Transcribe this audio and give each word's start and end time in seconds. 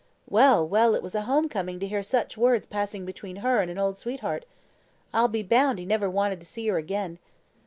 Well, 0.27 0.67
well! 0.67 0.95
it 0.95 1.03
was 1.03 1.13
a 1.13 1.21
home 1.29 1.47
coming 1.47 1.79
to 1.79 1.87
hear 1.87 2.01
such 2.01 2.35
words 2.35 2.65
passing 2.65 3.05
between 3.05 3.35
her 3.45 3.61
and 3.61 3.69
an 3.69 3.77
old 3.77 3.99
sweetheart. 3.99 4.45
I'll 5.13 5.27
be 5.27 5.43
bound 5.43 5.77
he 5.77 5.85
never 5.85 6.09
wanted 6.09 6.39
to 6.39 6.45
see 6.47 6.67
her 6.69 6.77
again. 6.77 7.19